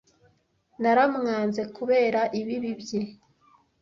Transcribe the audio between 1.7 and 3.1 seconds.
kubera ibibi bye